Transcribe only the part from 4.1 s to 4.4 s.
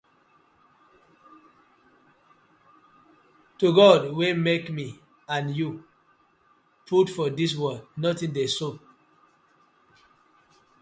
wey